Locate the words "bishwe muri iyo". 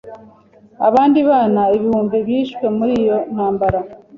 2.27-3.17